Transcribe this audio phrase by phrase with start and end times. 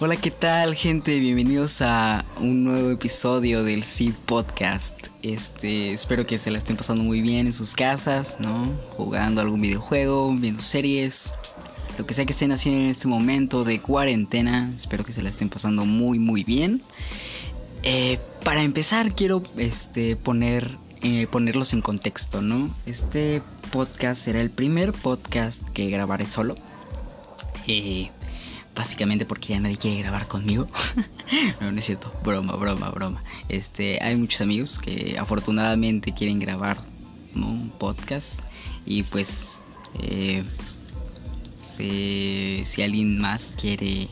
[0.00, 1.18] Hola, ¿qué tal, gente?
[1.18, 5.08] Bienvenidos a un nuevo episodio del C Podcast.
[5.22, 8.66] Este, espero que se la estén pasando muy bien en sus casas, ¿no?
[8.96, 11.34] Jugando algún videojuego, viendo series,
[11.98, 14.70] lo que sea que estén haciendo en este momento de cuarentena.
[14.76, 16.80] Espero que se la estén pasando muy, muy bien.
[17.82, 22.72] Eh, para empezar, quiero este, poner, eh, ponerlos en contexto, ¿no?
[22.86, 23.42] Este
[23.72, 26.54] podcast será el primer podcast que grabaré solo.
[27.66, 28.12] Eh,
[28.78, 30.66] básicamente porque ya nadie quiere grabar conmigo.
[31.60, 33.20] no, no es cierto, broma, broma, broma.
[33.48, 36.78] Este, hay muchos amigos que afortunadamente quieren grabar
[37.34, 38.40] un podcast
[38.86, 39.62] y pues
[40.00, 40.44] eh,
[41.56, 44.08] si, si, alguien más quiere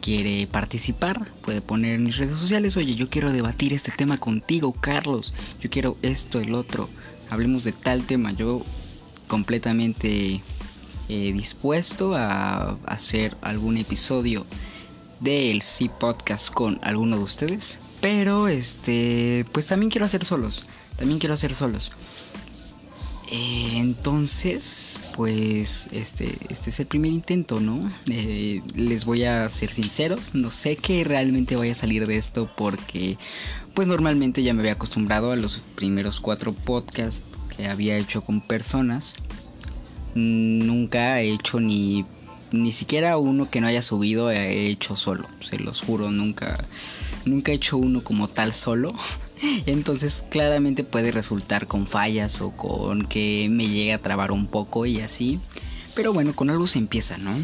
[0.00, 4.72] quiere participar, puede poner en mis redes sociales, oye, yo quiero debatir este tema contigo,
[4.72, 5.32] Carlos.
[5.60, 6.90] Yo quiero esto, el otro.
[7.30, 8.32] Hablemos de tal tema.
[8.32, 8.62] Yo
[9.28, 10.42] completamente
[11.08, 14.46] eh, dispuesto a hacer algún episodio
[15.20, 17.78] del C Podcast con alguno de ustedes.
[18.00, 20.64] Pero este, pues también quiero hacer solos.
[20.96, 21.92] También quiero hacer solos.
[23.30, 27.90] Eh, entonces, pues este, este es el primer intento, ¿no?
[28.10, 32.50] Eh, les voy a ser sinceros, no sé qué realmente vaya a salir de esto
[32.54, 33.16] porque,
[33.72, 37.24] pues normalmente ya me había acostumbrado a los primeros cuatro podcasts
[37.56, 39.16] que había hecho con personas
[40.14, 42.04] nunca he hecho ni
[42.52, 46.64] ni siquiera uno que no haya subido he hecho solo, se los juro, nunca
[47.24, 48.92] nunca he hecho uno como tal solo.
[49.66, 54.86] Entonces claramente puede resultar con fallas o con que me llegue a trabar un poco
[54.86, 55.40] y así.
[55.94, 57.36] Pero bueno, con algo se empieza, ¿no?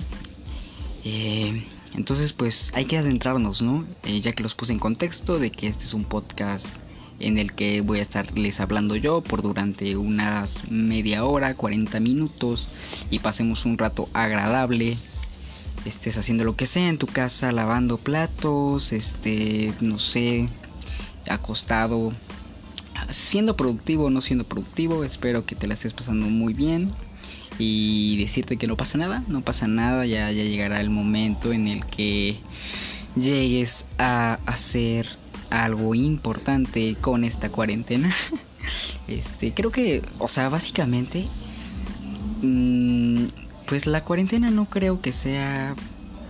[1.05, 3.87] Eh, entonces pues hay que adentrarnos, ¿no?
[4.05, 6.77] Eh, ya que los puse en contexto de que este es un podcast
[7.21, 12.69] en el que voy a estarles hablando yo por durante unas media hora, 40 minutos
[13.11, 14.97] y pasemos un rato agradable.
[15.85, 20.49] Estés haciendo lo que sea en tu casa, lavando platos, este, no sé,
[21.29, 22.13] acostado,
[23.09, 26.91] siendo productivo o no siendo productivo, espero que te la estés pasando muy bien
[27.59, 31.69] y decirte que no pasa nada, no pasa nada, ya, ya llegará el momento en
[31.69, 32.39] el que
[33.17, 35.07] llegues a hacer
[35.51, 38.15] algo importante con esta cuarentena.
[39.09, 41.25] Este, creo que, o sea, básicamente,
[42.43, 43.25] mm,
[43.67, 45.75] pues la cuarentena no creo que sea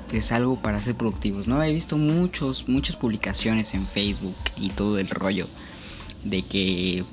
[0.09, 1.63] pues algo para ser productivos, ¿no?
[1.63, 5.49] He visto muchos, muchas publicaciones en Facebook y todo el rollo
[6.25, 7.05] de que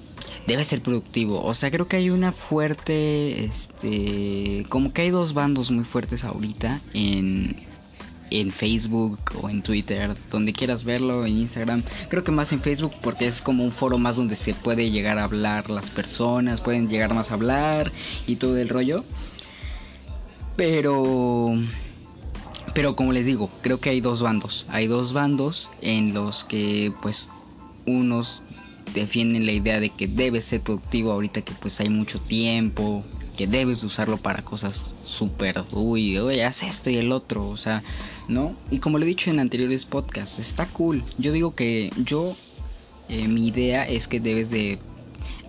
[0.48, 1.44] debe ser productivo.
[1.44, 6.24] O sea, creo que hay una fuerte, este, como que hay dos bandos muy fuertes
[6.24, 7.67] ahorita en,
[8.32, 11.84] en Facebook o en Twitter, donde quieras verlo, en Instagram.
[12.10, 15.18] Creo que más en Facebook porque es como un foro más donde se puede llegar
[15.18, 17.92] a hablar las personas, pueden llegar más a hablar
[18.26, 19.04] y todo el rollo.
[20.56, 21.56] Pero
[22.74, 24.68] pero como les digo, creo que hay dos bandos.
[24.70, 27.30] Hay dos bandos en los que pues
[27.88, 28.44] unos
[28.94, 33.04] defienden la idea de que debe ser productivo ahorita que pues hay mucho tiempo,
[33.38, 37.84] que debes usarlo para cosas súper, uy, haz esto y el otro, o sea,
[38.28, 38.56] ¿no?
[38.72, 41.04] Y como lo he dicho en anteriores podcasts, está cool.
[41.20, 42.36] Yo digo que yo,
[43.10, 44.80] eh, mi idea es que debes de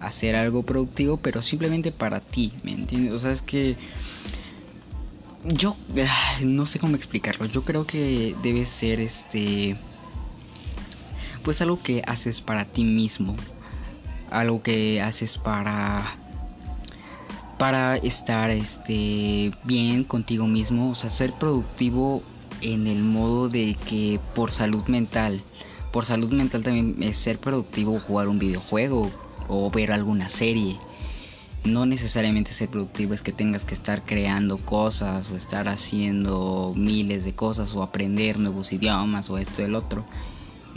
[0.02, 3.14] hacer algo productivo, pero simplemente para ti, ¿me entiendes?
[3.14, 3.76] O sea, es que
[5.44, 5.74] yo
[6.42, 7.46] no sé cómo explicarlo.
[7.46, 9.76] Yo creo que debe ser este
[11.42, 13.34] pues algo que haces para ti mismo,
[14.30, 16.18] algo que haces para
[17.58, 22.22] para estar este bien contigo mismo, o sea, ser productivo
[22.60, 25.40] en el modo de que por salud mental,
[25.92, 29.10] por salud mental también es ser productivo jugar un videojuego
[29.48, 30.78] o ver alguna serie.
[31.64, 37.24] No necesariamente ser productivo es que tengas que estar creando cosas o estar haciendo miles
[37.24, 40.04] de cosas o aprender nuevos idiomas o esto el otro.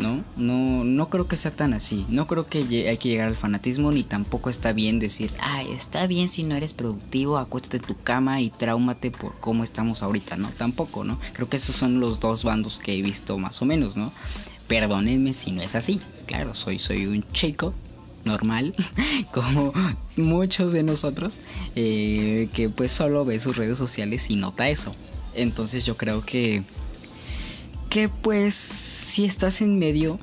[0.02, 0.24] ¿No?
[0.36, 2.06] No, no creo que sea tan así.
[2.10, 6.08] No creo que hay que llegar al fanatismo, ni tampoco está bien decir, ay, está
[6.08, 10.38] bien si no eres productivo, acuéstate en tu cama y traumate por cómo estamos ahorita,
[10.38, 10.50] ¿no?
[10.50, 11.20] Tampoco, ¿no?
[11.34, 14.12] Creo que esos son los dos bandos que he visto más o menos, ¿no?
[14.68, 16.00] Perdónenme si no es así.
[16.26, 17.74] Claro, soy, soy un chico
[18.24, 18.72] normal,
[19.32, 19.74] como
[20.16, 21.40] muchos de nosotros,
[21.76, 24.92] eh, que pues solo ve sus redes sociales y nota eso.
[25.34, 26.64] Entonces yo creo que
[27.92, 30.18] que pues si estás en medio,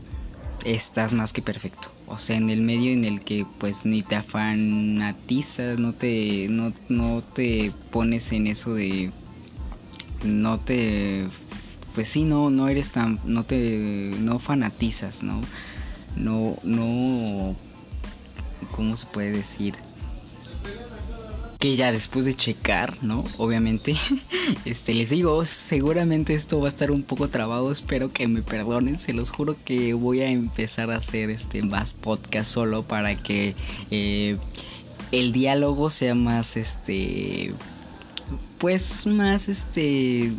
[0.65, 1.93] estás más que perfecto.
[2.07, 6.73] O sea, en el medio en el que pues ni te afanatizas, no te, no,
[6.89, 9.13] no te pones en eso de...
[10.25, 11.27] No te...
[11.95, 13.21] Pues sí, no, no eres tan...
[13.27, 14.13] No te...
[14.19, 15.43] No fanatizas, ¿no?
[16.17, 17.55] No, no...
[18.75, 19.75] ¿Cómo se puede decir?
[21.59, 23.25] Que ya después de checar, ¿no?
[23.37, 23.97] Obviamente,
[24.65, 28.99] este les digo, seguramente esto va a estar un poco trabado, espero que me perdonen,
[28.99, 33.57] se los juro que voy a empezar a hacer este más podcast solo para que
[33.91, 34.37] eh,
[35.11, 37.53] el diálogo sea más este
[38.59, 40.33] pues más este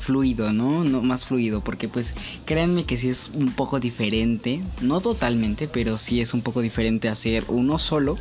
[0.00, 0.84] fluido, ¿no?
[0.84, 1.02] ¿no?
[1.02, 2.14] Más fluido, porque pues
[2.46, 7.08] créanme que sí es un poco diferente, no totalmente, pero sí es un poco diferente
[7.08, 8.18] hacer uno solo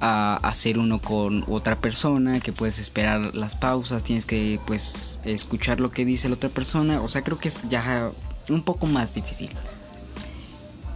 [0.00, 5.80] a hacer uno con otra persona, que puedes esperar las pausas, tienes que pues escuchar
[5.80, 8.10] lo que dice la otra persona, o sea, creo que es ya
[8.48, 9.50] un poco más difícil.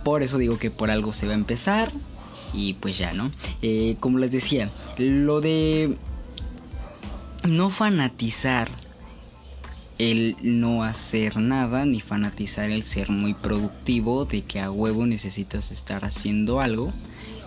[0.05, 1.91] Por eso digo que por algo se va a empezar
[2.53, 3.31] y pues ya, ¿no?
[3.63, 5.97] Eh, como les decía, lo de
[7.49, 8.69] no fanatizar
[9.99, 15.71] el no hacer nada ni fanatizar el ser muy productivo de que a huevo necesitas
[15.73, 16.91] estar haciendo algo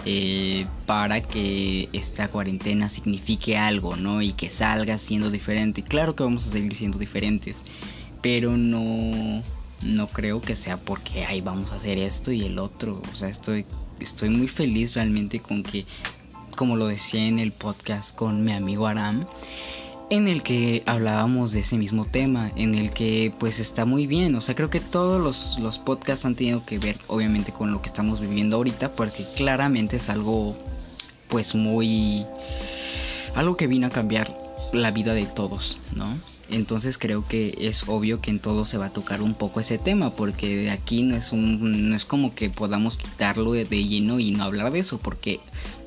[0.06, 4.22] eh, para que esta cuarentena signifique algo, ¿no?
[4.22, 5.82] Y que salga siendo diferente.
[5.82, 7.64] Claro que vamos a seguir siendo diferentes,
[8.22, 9.42] pero no,
[9.86, 13.02] no creo que sea porque, ay, vamos a hacer esto y el otro.
[13.12, 13.66] O sea, estoy,
[14.00, 15.86] estoy muy feliz realmente con que,
[16.58, 19.26] como lo decía en el podcast con mi amigo Aram,
[20.14, 24.36] en el que hablábamos de ese mismo tema, en el que pues está muy bien,
[24.36, 27.82] o sea, creo que todos los, los podcasts han tenido que ver obviamente con lo
[27.82, 30.56] que estamos viviendo ahorita, porque claramente es algo
[31.30, 32.28] pues muy...
[33.34, 34.38] algo que vino a cambiar
[34.72, 36.16] la vida de todos, ¿no?
[36.50, 39.78] Entonces creo que es obvio que en todo se va a tocar un poco ese
[39.78, 44.20] tema, porque de aquí no es un, no es como que podamos quitarlo de, lleno
[44.20, 45.40] y no hablar de eso, porque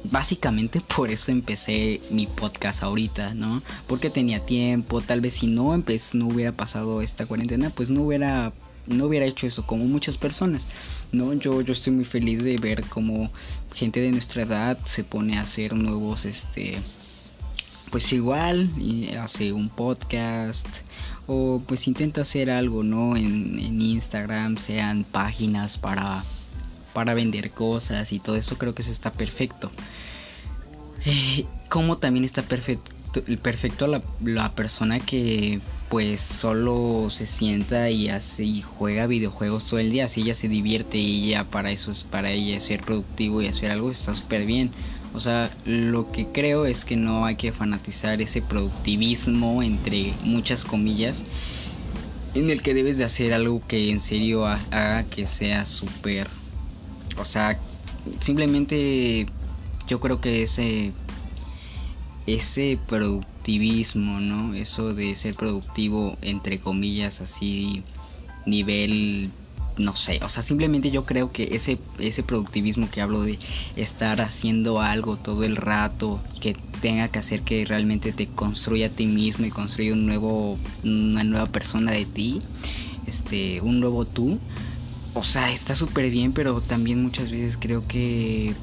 [0.05, 3.62] básicamente por eso empecé mi podcast ahorita, ¿no?
[3.87, 8.02] Porque tenía tiempo, tal vez si no empecé, no hubiera pasado esta cuarentena, pues no
[8.02, 8.52] hubiera
[8.87, 10.69] no hubiera hecho eso como muchas personas,
[11.11, 11.32] ¿no?
[11.35, 13.31] Yo, yo estoy muy feliz de ver cómo
[13.75, 16.79] gente de nuestra edad se pone a hacer nuevos, este,
[17.91, 18.71] pues igual
[19.21, 20.67] hace un podcast
[21.27, 23.17] o pues intenta hacer algo, ¿no?
[23.17, 26.25] En, Instagram, sean páginas para,
[26.93, 29.71] para vender cosas y todo eso, creo que eso está perfecto.
[31.05, 32.93] Eh, como también está perfecto,
[33.43, 39.79] perfecto la, la, persona que pues solo se sienta y hace y juega videojuegos todo
[39.79, 43.41] el día, si ella se divierte y ya para eso es para ella ser productivo
[43.41, 44.71] y hacer algo está súper bien.
[45.16, 50.66] O sea, lo que creo es que no hay que fanatizar ese productivismo, entre muchas
[50.66, 51.24] comillas,
[52.34, 56.28] en el que debes de hacer algo que en serio haga que sea súper...
[57.16, 57.58] O sea,
[58.20, 59.24] simplemente
[59.88, 60.92] yo creo que ese...
[62.26, 64.52] Ese productivismo, ¿no?
[64.52, 67.84] Eso de ser productivo, entre comillas, así,
[68.44, 69.30] nivel
[69.78, 73.38] no sé, o sea, simplemente yo creo que ese, ese productivismo que hablo de
[73.76, 78.90] estar haciendo algo todo el rato, que tenga que hacer que realmente te construya a
[78.90, 82.38] ti mismo y construya un nuevo, una nueva persona de ti,
[83.06, 84.38] este, un nuevo tú,
[85.14, 88.55] o sea, está súper bien, pero también muchas veces creo que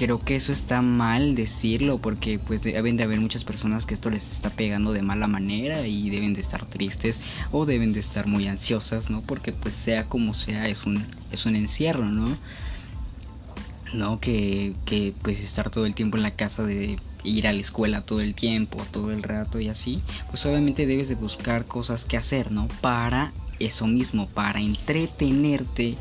[0.00, 4.08] creo que eso está mal decirlo porque pues deben de haber muchas personas que esto
[4.08, 7.20] les está pegando de mala manera y deben de estar tristes
[7.52, 9.20] o deben de estar muy ansiosas, ¿no?
[9.20, 12.34] Porque pues sea como sea es un es un encierro, ¿no?
[13.92, 14.20] ¿No?
[14.20, 18.00] Que, que pues estar todo el tiempo en la casa de ir a la escuela
[18.00, 22.16] todo el tiempo, todo el rato y así, pues obviamente debes de buscar cosas que
[22.16, 22.68] hacer, ¿no?
[22.80, 25.98] Para eso mismo, para entretenerte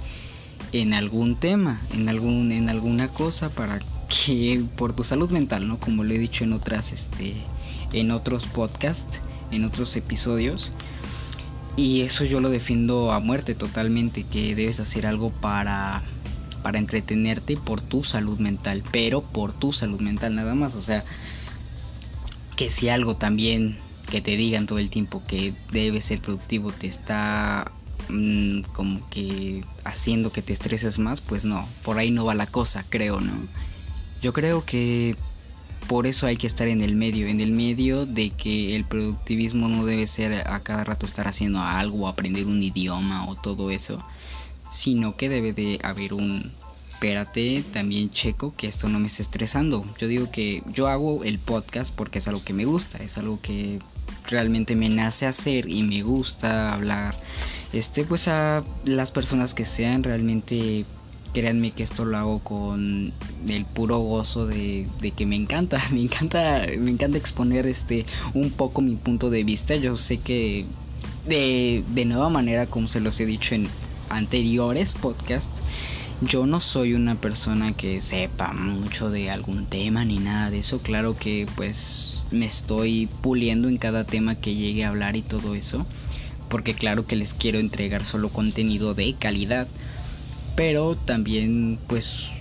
[0.72, 5.80] en algún tema, en algún en alguna cosa para que por tu salud mental, ¿no?
[5.80, 7.36] Como lo he dicho en otras este
[7.94, 9.20] en otros podcasts,
[9.52, 10.72] en otros episodios.
[11.76, 16.04] Y eso yo lo defiendo a muerte totalmente, que debes hacer algo para
[16.62, 21.06] para entretenerte por tu salud mental, pero por tu salud mental nada más, o sea,
[22.58, 23.78] que si algo también
[24.10, 27.72] que te digan todo el tiempo que debes ser productivo te está
[28.10, 32.48] Mm, como que haciendo que te estreses más, pues no, por ahí no va la
[32.48, 33.34] cosa, creo, ¿no?
[34.22, 35.16] Yo creo que
[35.88, 39.68] por eso hay que estar en el medio, en el medio de que el productivismo
[39.68, 44.04] no debe ser a cada rato estar haciendo algo, aprender un idioma o todo eso,
[44.70, 46.52] sino que debe de haber un,
[46.94, 49.86] espérate, también checo que esto no me esté estresando.
[50.00, 53.40] Yo digo que yo hago el podcast porque es algo que me gusta, es algo
[53.42, 53.80] que
[54.28, 57.16] realmente me nace hacer y me gusta hablar
[57.74, 60.86] este pues a las personas que sean realmente
[61.34, 63.14] créanme que esto lo hago con
[63.48, 68.82] el puro gozo de, que me encanta me encanta me encanta exponer este un poco
[68.82, 70.66] mi punto de vista yo sé que
[71.28, 73.68] de, de nueva manera como se los he dicho en
[74.10, 75.62] anteriores podcasts
[76.22, 80.82] yo no soy una persona que sepa mucho de algún tema ni nada de eso.
[80.82, 85.56] Claro que pues me estoy puliendo en cada tema que llegue a hablar y todo
[85.56, 85.86] eso.
[86.50, 89.68] Porque claro que les quiero entregar solo contenido de calidad.
[90.56, 92.32] Pero también pues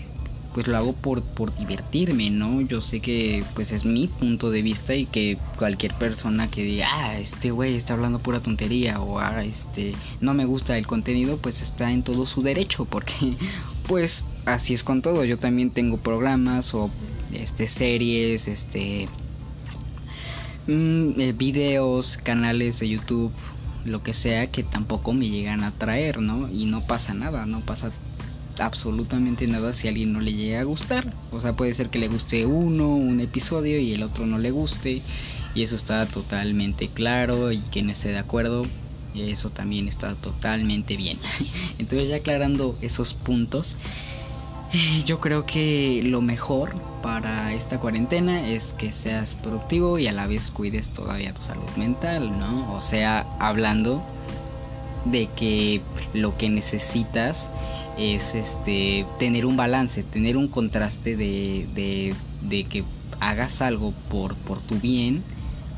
[0.59, 2.61] pues lo hago por, por divertirme, ¿no?
[2.63, 6.89] Yo sé que pues es mi punto de vista y que cualquier persona que diga,
[6.91, 11.37] ah, este güey está hablando pura tontería o ah, este no me gusta el contenido,
[11.37, 13.35] pues está en todo su derecho, porque
[13.87, 15.25] pues así es con todo.
[15.25, 16.91] Yo también tengo programas o
[17.33, 19.07] este series, este
[20.67, 23.33] mm, eh, videos, canales de YouTube,
[23.85, 26.49] lo que sea que tampoco me llegan a traer, ¿no?
[26.49, 27.91] Y no pasa nada, no pasa
[28.59, 31.13] absolutamente nada si a alguien no le llega a gustar.
[31.31, 34.51] O sea, puede ser que le guste uno, un episodio y el otro no le
[34.51, 35.03] guste.
[35.55, 38.65] Y eso está totalmente claro y quien esté de acuerdo,
[39.15, 41.19] eso también está totalmente bien.
[41.79, 43.77] Entonces ya aclarando esos puntos,
[45.07, 50.27] yo creo que lo mejor para esta cuarentena es que seas productivo y a la
[50.27, 52.73] vez cuides todavía tu salud mental, ¿no?
[52.75, 54.03] O sea, hablando
[55.05, 55.81] de que
[56.13, 57.51] lo que necesitas
[57.97, 62.85] es este tener un balance, tener un contraste de, de, de que
[63.21, 65.23] hagas algo por, por tu bien,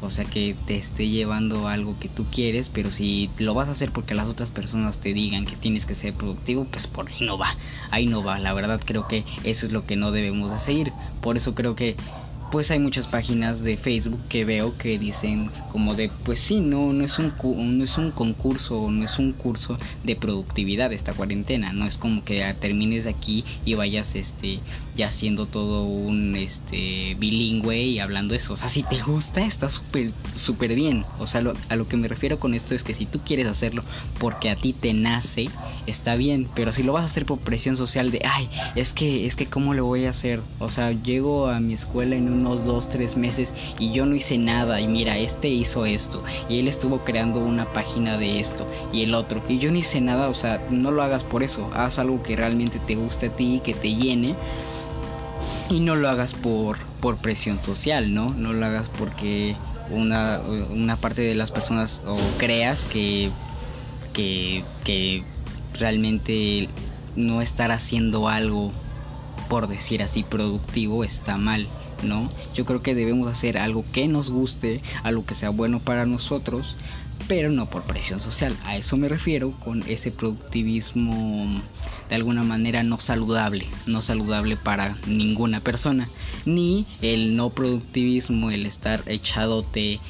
[0.03, 3.73] o sea que te esté llevando algo que tú quieres, pero si lo vas a
[3.73, 7.27] hacer porque las otras personas te digan que tienes que ser productivo, pues por ahí
[7.27, 7.57] no va,
[7.91, 10.93] ahí no va, la verdad creo que eso es lo que no debemos de seguir,
[11.21, 11.97] por eso creo que
[12.51, 16.93] pues hay muchas páginas de Facebook que veo que dicen como de pues sí, no,
[16.93, 17.33] no es un
[17.77, 22.25] no es un concurso, no es un curso de productividad esta cuarentena, no es como
[22.25, 24.61] que termines de aquí y vayas este
[24.97, 29.69] ya siendo todo un este bilingüe y hablando eso, o sea, si te gusta está
[29.69, 33.07] súper súper bien, o sea, a lo que me refiero con esto es que si
[33.07, 33.83] tú quieres hacerlo
[34.19, 35.49] porque a ti te nace,
[35.87, 39.27] está bien, pero si lo vas a hacer por presión social de, ay, es que
[39.27, 42.40] es que cómo lo voy a hacer, o sea, llego a mi escuela en un
[42.41, 46.59] unos dos, tres meses y yo no hice nada y mira, este hizo esto y
[46.59, 50.29] él estuvo creando una página de esto y el otro y yo no hice nada,
[50.29, 53.61] o sea, no lo hagas por eso, haz algo que realmente te guste a ti,
[53.63, 54.35] que te llene
[55.69, 58.31] y no lo hagas por, por presión social, ¿no?
[58.31, 59.55] No lo hagas porque
[59.91, 63.31] una, una parte de las personas o creas que,
[64.13, 65.23] que, que
[65.79, 66.69] realmente
[67.17, 68.73] no estar haciendo algo
[69.49, 71.67] por decir así productivo está mal.
[72.03, 72.29] ¿No?
[72.55, 76.77] Yo creo que debemos hacer algo que nos guste, algo que sea bueno para nosotros,
[77.29, 78.57] pero no por presión social.
[78.65, 81.63] A eso me refiero con ese productivismo
[82.09, 86.09] de alguna manera no saludable, no saludable para ninguna persona,
[86.45, 90.01] ni el no productivismo, el estar echadote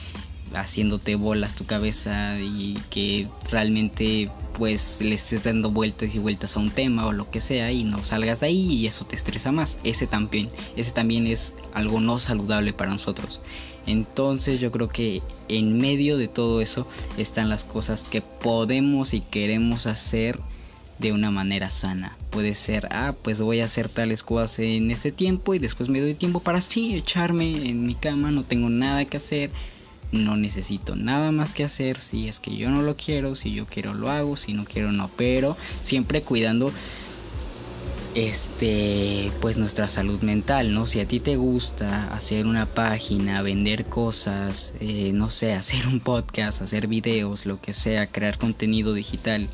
[0.54, 6.61] haciéndote bolas tu cabeza y que realmente pues le estés dando vueltas y vueltas a
[6.61, 9.52] un tema o lo que sea y no salgas de ahí y eso te estresa
[9.52, 9.78] más.
[9.85, 13.40] Ese también, ese también es algo no saludable para nosotros.
[13.87, 19.21] Entonces yo creo que en medio de todo eso están las cosas que podemos y
[19.21, 20.38] queremos hacer
[20.99, 22.16] de una manera sana.
[22.28, 26.00] Puede ser, ah, pues voy a hacer tales cosas en este tiempo y después me
[26.00, 29.50] doy tiempo para sí echarme en mi cama, no tengo nada que hacer,
[30.12, 33.67] no necesito nada más que hacer si es que yo no lo quiero, si yo
[33.67, 36.73] quiero lo hago, si no quiero no, pero siempre cuidando
[38.14, 40.87] este pues nuestra salud mental, ¿no?
[40.87, 46.00] Si a ti te gusta hacer una página, vender cosas, eh, no sé, hacer un
[46.00, 49.49] podcast, hacer videos, lo que sea, crear contenido digital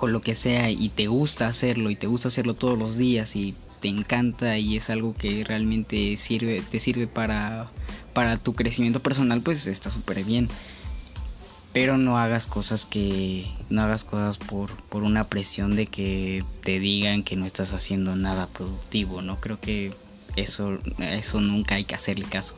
[0.00, 3.36] o lo que sea y te gusta hacerlo y te gusta hacerlo todos los días
[3.36, 3.54] y
[3.84, 7.70] te encanta y es algo que realmente sirve, te sirve para
[8.14, 10.48] para tu crecimiento personal pues está súper bien.
[11.74, 13.46] Pero no hagas cosas que.
[13.68, 18.16] No hagas cosas por, por una presión de que te digan que no estás haciendo
[18.16, 19.20] nada productivo.
[19.20, 19.92] No creo que
[20.34, 22.56] eso, eso nunca hay que hacerle caso.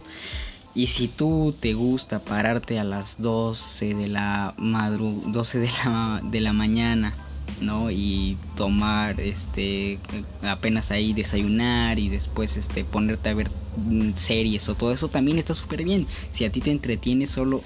[0.76, 6.23] Y si tú te gusta pararte a las 12 de la madru 12 de la,
[6.23, 7.14] de la mañana
[7.60, 7.90] ¿no?
[7.90, 9.98] Y tomar, este,
[10.42, 15.38] apenas ahí desayunar y después, este, ponerte a ver mm, series o todo eso también
[15.38, 16.06] está súper bien.
[16.30, 17.62] Si a ti te entretiene solo,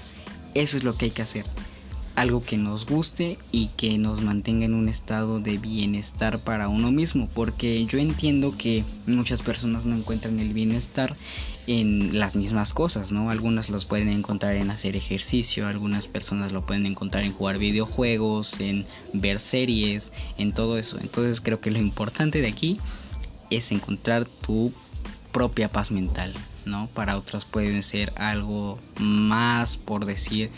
[0.53, 1.45] eso es lo que hay que hacer
[2.15, 6.91] algo que nos guste y que nos mantenga en un estado de bienestar para uno
[6.91, 11.15] mismo, porque yo entiendo que muchas personas no encuentran el bienestar
[11.67, 13.29] en las mismas cosas, ¿no?
[13.29, 18.59] Algunas los pueden encontrar en hacer ejercicio, algunas personas lo pueden encontrar en jugar videojuegos,
[18.59, 20.97] en ver series, en todo eso.
[20.99, 22.79] Entonces creo que lo importante de aquí
[23.49, 24.73] es encontrar tu
[25.31, 26.33] propia paz mental,
[26.65, 26.87] ¿no?
[26.93, 30.49] Para otras pueden ser algo más por decir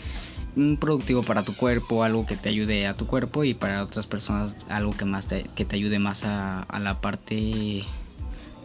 [0.78, 4.56] productivo para tu cuerpo, algo que te ayude a tu cuerpo y para otras personas
[4.68, 7.84] algo que más te, que te ayude más a, a, la parte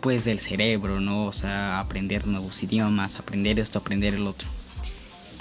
[0.02, 1.26] pues del cerebro, ¿no?
[1.26, 4.48] O sea, aprender nuevos idiomas, aprender esto, aprender el otro.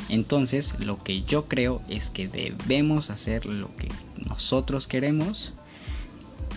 [0.09, 5.55] Entonces, lo que yo creo es que debemos hacer lo que nosotros queremos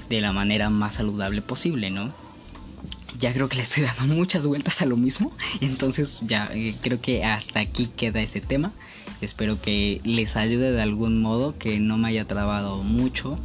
[0.10, 2.13] de la manera más saludable posible, ¿no?
[3.19, 7.01] Ya creo que le estoy dando muchas vueltas a lo mismo, entonces ya eh, creo
[7.01, 8.71] que hasta aquí queda ese tema.
[9.21, 13.37] Espero que les ayude de algún modo, que no me haya trabado mucho.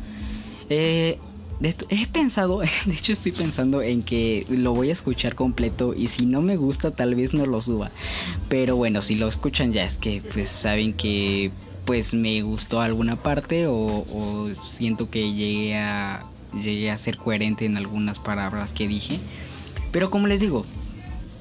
[0.68, 1.18] Eh,
[1.60, 6.26] he pensado, de hecho estoy pensando en que lo voy a escuchar completo y si
[6.26, 7.90] no me gusta tal vez no lo suba.
[8.48, 11.50] Pero bueno, si lo escuchan ya es que pues saben que
[11.84, 17.76] pues me gustó alguna parte o, siento que llegué a, llegué a ser coherente en
[17.76, 19.18] algunas palabras que dije.
[19.92, 20.66] Pero como les digo,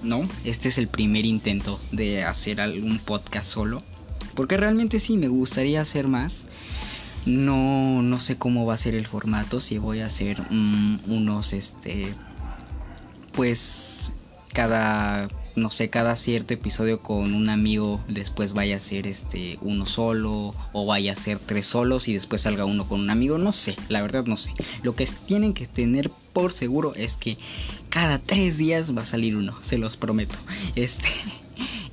[0.04, 3.84] no, este es el primer intento de hacer algún podcast solo.
[4.36, 6.48] Porque realmente sí, me gustaría hacer más.
[7.26, 11.54] No, no sé cómo va a ser el formato, si voy a hacer mm, unos,
[11.54, 12.14] este,
[13.34, 14.12] pues
[14.54, 19.86] cada, no sé, cada cierto episodio con un amigo, después vaya a ser este uno
[19.88, 23.54] solo o vaya a ser tres solos y después salga uno con un amigo, no
[23.54, 24.52] sé, la verdad no sé.
[24.84, 27.38] Lo que tienen que tener por seguro es que
[27.90, 30.38] cada tres días va a salir uno, se los prometo.
[30.76, 31.10] Este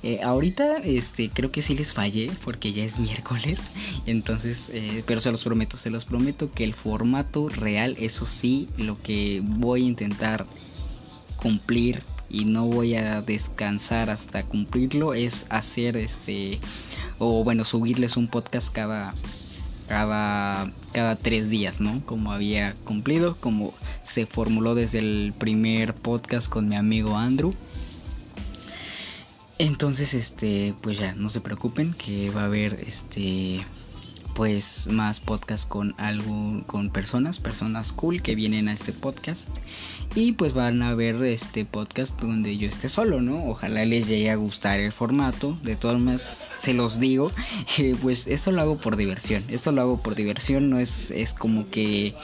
[0.03, 3.67] eh, ahorita este, creo que sí les fallé porque ya es miércoles.
[4.07, 8.69] Entonces, eh, pero se los prometo, se los prometo que el formato real, eso sí,
[8.77, 10.47] lo que voy a intentar
[11.37, 16.59] cumplir y no voy a descansar hasta cumplirlo es hacer este
[17.19, 19.15] o bueno subirles un podcast cada
[19.87, 26.49] cada cada tres días no como había cumplido como se formuló desde el primer podcast
[26.49, 27.53] con mi amigo Andrew
[29.63, 33.65] entonces, este, pues ya, no se preocupen que va a haber este
[34.35, 39.51] pues más podcast con algo con personas, personas cool que vienen a este podcast.
[40.17, 43.45] Y pues van a ver este podcast donde yo esté solo, ¿no?
[43.47, 47.31] Ojalá les llegue a gustar el formato, de todas maneras se los digo,
[47.79, 51.35] eh, pues esto lo hago por diversión, esto lo hago por diversión, no es, es
[51.35, 52.15] como que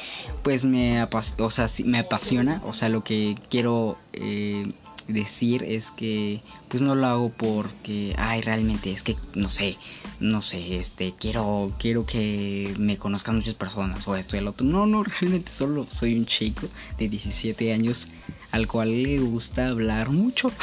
[0.42, 1.06] pues me,
[1.38, 4.66] o sea, me apasiona, o sea, lo que quiero eh,
[5.08, 9.76] decir es que pues no lo hago porque ay realmente es que no sé
[10.20, 14.66] no sé este quiero quiero que me conozcan muchas personas o esto y el otro.
[14.66, 16.68] No no realmente solo soy un chico
[16.98, 18.08] de 17 años
[18.50, 20.50] al cual le gusta hablar mucho.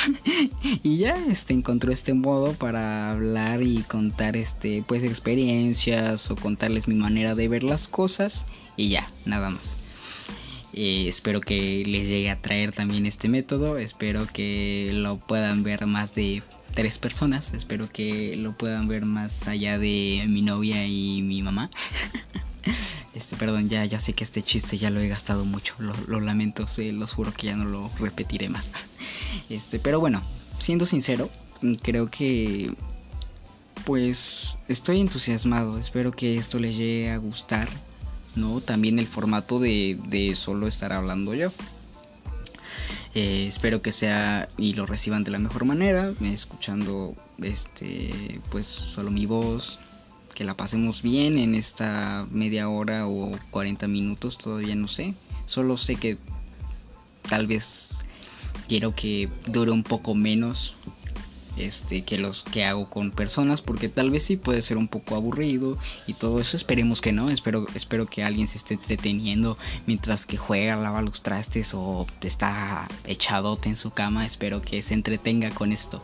[0.83, 6.87] Y ya este encontró este modo para hablar y contar este pues experiencias o contarles
[6.87, 8.45] mi manera de ver las cosas
[8.77, 9.79] y ya nada más
[10.77, 13.77] eh, espero que les llegue a traer también este método.
[13.77, 17.53] Espero que lo puedan ver más de tres personas.
[17.53, 21.69] Espero que lo puedan ver más allá de mi novia y mi mamá.
[23.13, 25.75] Este, perdón, ya, ya sé que este chiste ya lo he gastado mucho.
[25.79, 28.71] Lo, lamento, se los juro que ya no lo repetiré más.
[29.49, 30.21] Este, pero bueno,
[30.57, 31.29] siendo sincero,
[31.83, 32.73] creo que
[33.85, 35.77] pues estoy entusiasmado.
[35.77, 37.69] Espero que esto les llegue a gustar.
[38.35, 38.61] ¿No?
[38.61, 41.51] También el formato de, solo estar hablando yo.
[43.13, 49.09] Eh, espero que sea y lo reciban de la mejor manera, escuchando este pues solo
[49.09, 49.79] mi voz,
[50.33, 55.13] que la pasemos bien en esta media hora o 40 minutos, todavía no sé.
[55.45, 56.17] Solo sé que
[57.29, 58.05] tal vez
[58.67, 60.75] quiero que dure un poco menos
[61.57, 65.15] este, que los que hago con personas, porque tal vez sí puede ser un poco
[65.15, 66.57] aburrido y todo eso.
[66.57, 71.21] Esperemos que no, espero, espero que alguien se esté entreteniendo mientras que juega, lava los
[71.21, 74.25] trastes o está echadote en su cama.
[74.25, 76.01] Espero que se entretenga con esto.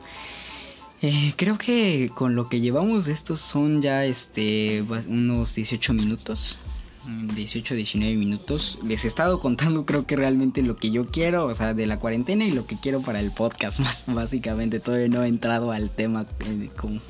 [1.02, 6.60] Eh, creo que con lo que llevamos de estos son ya este unos 18 minutos.
[7.06, 8.80] 18, 19 minutos.
[8.84, 12.00] Les he estado contando creo que realmente lo que yo quiero, o sea, de la
[12.00, 14.80] cuarentena y lo que quiero para el podcast, más básicamente.
[14.80, 17.02] Todavía no he entrado al tema eh, como,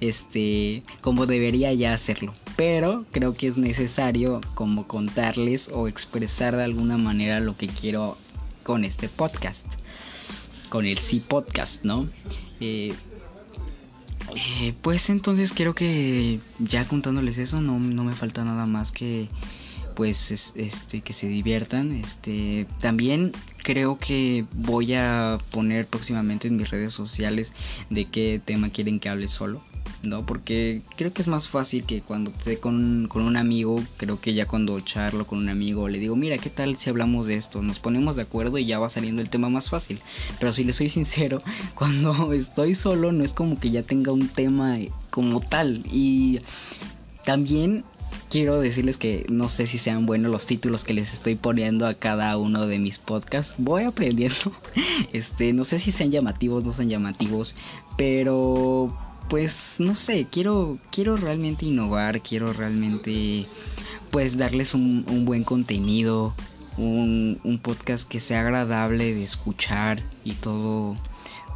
[0.00, 2.32] este, como debería ya hacerlo.
[2.56, 8.16] Pero creo que es necesario como contarles o expresar de alguna manera lo que quiero
[8.62, 9.66] con este podcast.
[10.68, 12.08] Con el sí podcast, ¿no?
[12.60, 12.94] Eh,
[14.34, 19.28] eh, pues entonces creo que ya contándoles eso no, me falta nada más que
[19.94, 21.92] pues este que se diviertan.
[21.92, 23.32] Este también
[23.62, 27.52] creo que voy a poner próximamente en mis redes sociales
[27.90, 29.62] de qué tema quieren que hable solo
[30.06, 30.24] ¿no?
[30.26, 34.34] Porque creo que es más fácil que cuando esté con, con, un amigo, creo que
[34.34, 37.62] ya cuando charlo con un amigo le digo, mira, ¿qué tal si hablamos de esto?
[37.62, 40.00] Nos ponemos de acuerdo y ya va saliendo el tema más fácil.
[40.38, 41.38] Pero si le soy sincero,
[41.74, 44.78] cuando estoy solo no es como que ya tenga un tema
[45.10, 45.84] como tal.
[45.90, 46.40] Y
[47.24, 47.84] también
[48.34, 51.94] quiero decirles que no sé si sean buenos los títulos que les estoy poniendo a
[51.94, 53.54] cada uno de mis podcasts.
[53.58, 54.34] Voy aprendiendo.
[55.12, 57.54] Este, no sé si sean llamativos, no sean llamativos,
[57.96, 58.96] pero
[59.28, 63.46] pues no sé, quiero quiero realmente innovar, quiero realmente
[64.10, 66.34] pues darles un, buen contenido,
[66.76, 70.94] un, un, podcast que sea agradable de escuchar y todo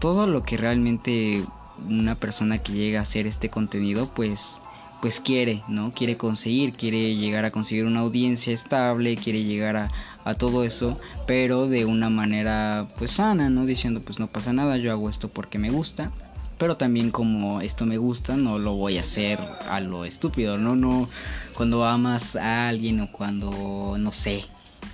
[0.01, 1.45] todo lo que realmente
[1.89, 4.59] una persona que llega a hacer este contenido pues
[5.01, 5.93] pues quiere, ¿no?
[5.93, 9.89] Quiere conseguir, quiere llegar a conseguir una audiencia estable, quiere llegar a,
[10.25, 10.95] a, todo eso,
[11.27, 13.65] pero de una manera pues sana, ¿no?
[13.65, 16.11] Diciendo pues no pasa nada, yo hago esto porque me gusta,
[16.59, 20.77] pero también como esto me gusta, no lo voy a hacer a lo estúpido, ¿no?
[20.77, 21.09] No,
[21.55, 24.45] cuando amas a alguien o cuando, no sé,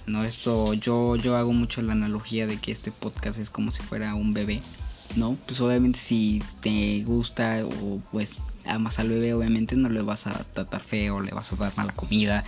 [0.06, 3.82] no esto, yo, yo hago mucho la analogía de que este podcast es como si
[3.82, 4.60] fuera un bebé
[5.16, 5.36] ¿no?
[5.46, 10.32] Pues obviamente si te gusta o pues amas al bebé, obviamente no le vas a
[10.32, 12.44] tratar feo, le vas a dar mala comida,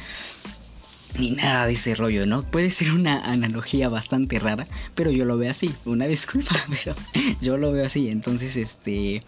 [1.18, 2.42] ni nada de ese rollo, ¿no?
[2.42, 6.94] Puede ser una analogía bastante rara, pero yo lo veo así, una disculpa, pero
[7.40, 9.20] yo lo veo así, entonces este,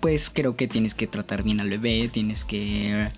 [0.00, 3.08] pues creo que tienes que tratar bien al bebé, tienes que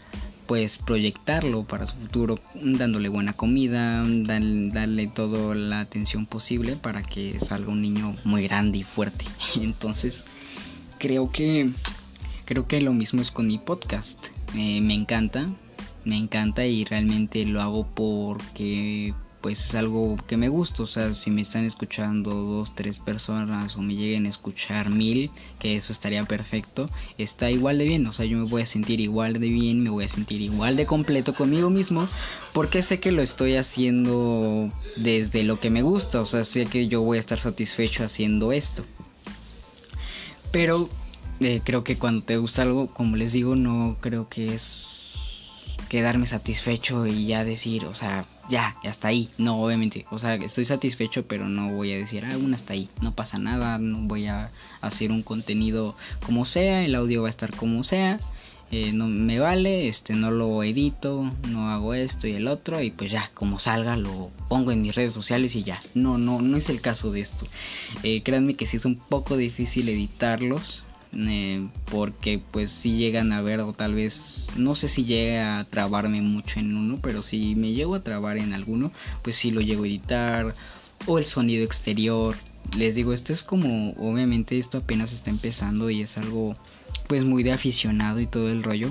[0.47, 7.39] pues proyectarlo para su futuro dándole buena comida, darle toda la atención posible para que
[7.39, 9.27] salga un niño muy grande y fuerte.
[9.55, 10.25] Entonces,
[10.99, 11.71] creo que
[12.47, 14.27] creo que lo mismo es con mi podcast.
[14.57, 15.49] Eh, me encanta,
[16.05, 20.83] me encanta y realmente lo hago porque pues es algo que me gusta.
[20.83, 25.31] O sea, si me están escuchando dos, tres personas o me lleguen a escuchar mil,
[25.59, 26.87] que eso estaría perfecto,
[27.19, 28.07] está igual de bien.
[28.07, 30.77] O sea, yo me voy a sentir igual de bien, me voy a sentir igual
[30.77, 32.09] de completo conmigo mismo,
[32.53, 36.21] porque sé que lo estoy haciendo desde lo que me gusta.
[36.21, 38.85] O sea, sé que yo voy a estar satisfecho haciendo esto.
[40.53, 40.91] Pero
[41.41, 45.00] eh, creo que cuando te gusta algo, como les digo, no creo que es
[45.91, 49.29] quedarme satisfecho y ya decir, o sea, ya, hasta ahí.
[49.39, 52.89] No, obviamente, o sea, estoy satisfecho, pero no voy a decir, ah, aún hasta ahí,
[53.03, 57.31] no pasa nada, no voy a hacer un contenido como sea, el audio va a
[57.31, 58.21] estar como sea.
[58.73, 62.93] Eh, no me vale, este no lo edito, no hago esto y el otro y
[62.93, 65.81] pues ya, como salga lo pongo en mis redes sociales y ya.
[65.95, 67.47] No, no, no es el caso de esto.
[68.05, 73.43] Eh, créanme que sí es un poco difícil editarlos, eh, porque pues si llegan a
[73.43, 77.57] ver o tal vez no sé si llega a trabarme mucho en uno pero si
[77.57, 78.93] me llego a trabar en alguno
[79.23, 80.55] pues si lo llego a editar
[81.07, 82.37] o el sonido exterior.
[82.77, 86.55] Les digo esto es como obviamente esto apenas está empezando y es algo
[87.09, 88.91] pues muy de aficionado y todo el rollo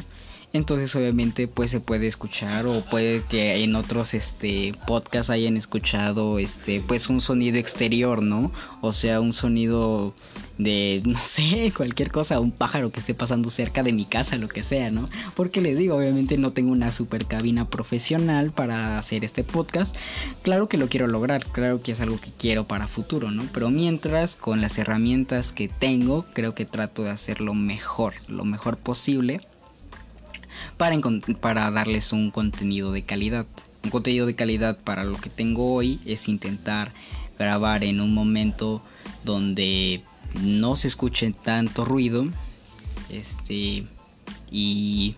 [0.51, 6.39] entonces obviamente pues se puede escuchar o puede que en otros este podcasts hayan escuchado
[6.39, 10.15] este pues un sonido exterior no o sea un sonido
[10.57, 14.47] de no sé cualquier cosa un pájaro que esté pasando cerca de mi casa lo
[14.47, 19.23] que sea no porque les digo obviamente no tengo una super cabina profesional para hacer
[19.23, 19.95] este podcast.
[20.41, 23.69] Claro que lo quiero lograr claro que es algo que quiero para futuro no pero
[23.69, 29.39] mientras con las herramientas que tengo creo que trato de hacerlo mejor lo mejor posible
[30.79, 33.45] para, darles un contenido de calidad.
[33.83, 36.91] Un contenido de calidad para lo que tengo hoy es intentar
[37.37, 38.81] grabar en un momento
[39.25, 40.01] donde
[40.41, 42.25] no se escuche tanto ruido.
[43.09, 43.85] Este.
[44.49, 45.15] Y.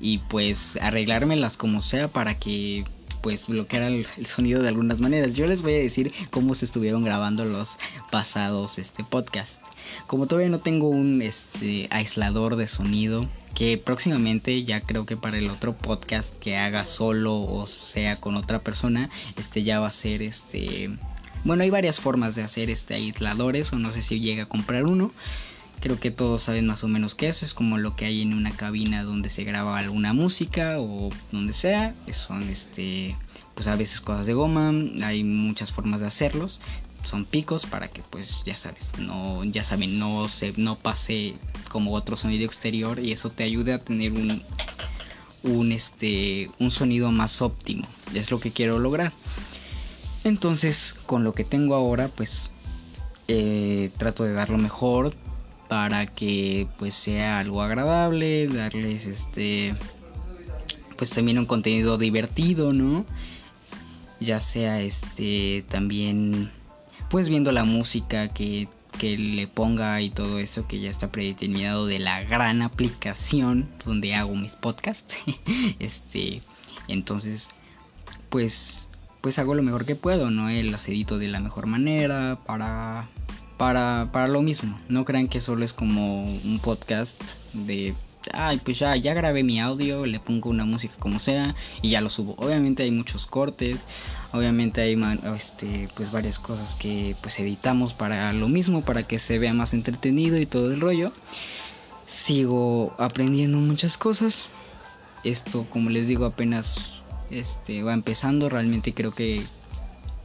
[0.00, 2.84] Y pues arreglármelas como sea para que
[3.22, 5.34] pues bloquear el, sonido de algunas maneras.
[5.34, 7.78] Yo les voy a decir cómo se estuvieron grabando los
[8.10, 9.62] pasados este podcast.
[10.06, 15.38] Como todavía no tengo un este aislador de sonido que próximamente ya creo que para
[15.38, 19.92] el otro podcast que haga solo o sea con otra persona, este ya va a
[19.92, 20.90] ser este
[21.44, 24.84] bueno, hay varias formas de hacer este aisladores o no sé si llega a comprar
[24.84, 25.12] uno.
[25.82, 27.42] Creo que todos saben más o menos qué es.
[27.42, 31.52] Es como lo que hay en una cabina donde se graba alguna música o donde
[31.52, 31.92] sea.
[32.12, 33.16] Son este,
[33.56, 34.72] pues a veces cosas de goma.
[35.04, 36.60] Hay muchas formas de hacerlos.
[37.04, 41.34] Son picos para que pues ya sabes, no, ya saben, no se, no pase
[41.68, 44.40] como otro sonido exterior y eso te ayude a tener un,
[45.42, 47.88] un este, un sonido más óptimo.
[48.14, 49.12] Es lo que quiero lograr.
[50.22, 52.52] Entonces, con lo que tengo ahora, pues
[53.26, 55.12] eh, trato de dar lo mejor
[55.72, 59.74] para que pues sea algo agradable, darles este
[60.98, 63.06] pues también un contenido divertido, ¿no?
[64.20, 66.50] Ya sea este también
[67.08, 71.86] pues viendo la música que, que le ponga y todo eso que ya está predeterminado
[71.86, 75.16] de la gran aplicación donde hago mis podcasts.
[75.78, 76.42] este,
[76.86, 77.48] entonces,
[78.28, 78.90] pues
[79.22, 80.50] pues hago lo mejor que puedo, ¿no?
[80.50, 83.08] Los edito de la mejor manera para
[83.58, 84.76] para para lo mismo.
[84.88, 87.20] No crean que solo es como un podcast
[87.52, 87.94] de
[88.32, 92.00] ay, pues ya, ya grabé mi audio, le pongo una música como sea y ya
[92.00, 92.34] lo subo.
[92.38, 93.84] Obviamente hay muchos cortes,
[94.32, 95.00] obviamente hay
[95.34, 99.74] este, pues varias cosas que pues editamos para lo mismo, para que se vea más
[99.74, 101.12] entretenido y todo el rollo.
[102.06, 104.48] Sigo aprendiendo muchas cosas.
[105.24, 108.48] Esto, como les digo, apenas este, va empezando.
[108.48, 109.44] Realmente creo que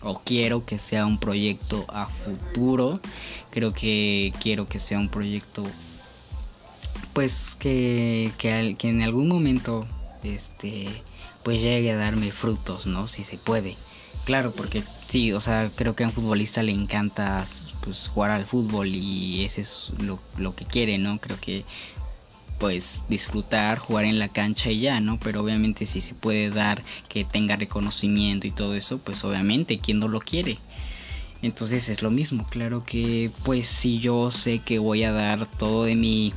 [0.01, 2.99] o quiero que sea un proyecto a futuro.
[3.51, 5.63] Creo que quiero que sea un proyecto
[7.13, 9.87] pues que, que, en algún momento
[10.23, 10.87] este
[11.43, 13.07] pues llegue a darme frutos, ¿no?
[13.07, 13.77] Si se puede.
[14.25, 17.45] Claro, porque sí, o sea, creo que a un futbolista le encanta
[17.81, 21.19] pues jugar al fútbol y ese es lo, lo que quiere, ¿no?
[21.19, 21.63] Creo que
[22.59, 25.19] pues disfrutar, jugar en la cancha y ya, ¿no?
[25.19, 29.99] Pero obviamente si se puede dar que tenga reconocimiento y todo eso, pues obviamente, ¿quién
[29.99, 30.57] no lo quiere?
[31.41, 35.83] Entonces es lo mismo, claro que pues si yo sé que voy a dar todo
[35.83, 36.33] de mí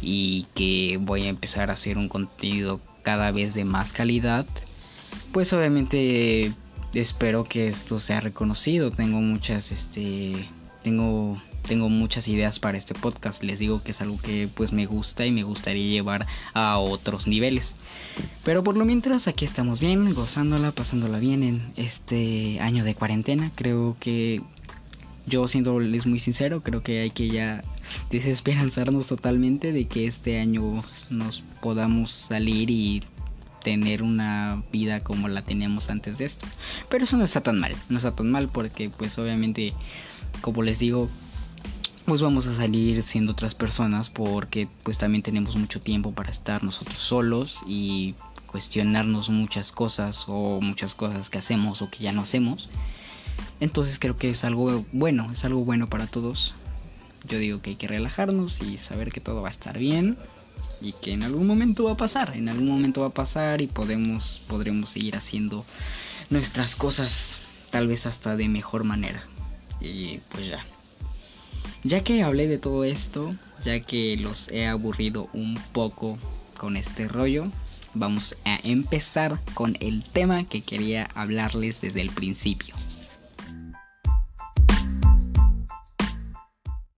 [0.00, 4.46] y que voy a empezar a hacer un contenido cada vez de más calidad,
[5.32, 6.52] pues obviamente
[6.94, 8.90] espero que esto sea reconocido.
[8.90, 10.48] Tengo muchas, este,
[10.82, 13.42] tengo, tengo muchas ideas para este podcast.
[13.42, 17.26] Les digo que es algo que pues me gusta y me gustaría llevar a otros
[17.26, 17.76] niveles.
[18.44, 23.52] Pero por lo mientras aquí estamos bien, gozándola, pasándola bien en este año de cuarentena.
[23.54, 24.42] Creo que
[25.26, 27.62] yo siéndoles muy sincero, creo que hay que ya
[28.10, 33.02] desesperanzarnos totalmente de que este año nos podamos salir y
[33.62, 36.46] tener una vida como la teníamos antes de esto.
[36.88, 39.72] Pero eso no está tan mal, no está tan mal porque pues obviamente,
[40.40, 41.08] como les digo,
[42.06, 46.64] pues vamos a salir siendo otras personas porque pues también tenemos mucho tiempo para estar
[46.64, 48.14] nosotros solos y
[48.46, 52.68] cuestionarnos muchas cosas o muchas cosas que hacemos o que ya no hacemos.
[53.60, 56.54] Entonces creo que es algo bueno, es algo bueno para todos.
[57.28, 60.18] Yo digo que hay que relajarnos y saber que todo va a estar bien
[60.80, 63.68] y que en algún momento va a pasar, en algún momento va a pasar y
[63.68, 65.64] podemos podremos seguir haciendo
[66.30, 69.22] nuestras cosas tal vez hasta de mejor manera.
[69.80, 70.64] Y pues ya.
[71.84, 76.16] Ya que hablé de todo esto, ya que los he aburrido un poco
[76.56, 77.50] con este rollo,
[77.92, 82.74] vamos a empezar con el tema que quería hablarles desde el principio.